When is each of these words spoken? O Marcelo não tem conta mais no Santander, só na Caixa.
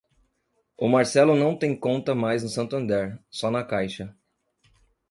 O 0.75 0.87
Marcelo 0.87 1.35
não 1.35 1.55
tem 1.55 1.75
conta 1.79 2.15
mais 2.15 2.41
no 2.41 2.49
Santander, 2.49 3.19
só 3.29 3.51
na 3.51 3.63
Caixa. 3.63 4.17